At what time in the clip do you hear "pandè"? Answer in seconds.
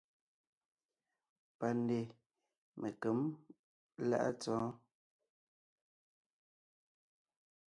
1.59-1.99